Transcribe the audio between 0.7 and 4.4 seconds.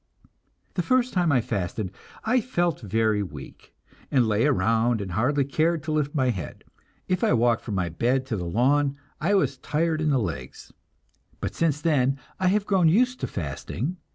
The first time I fasted, I felt very weak, and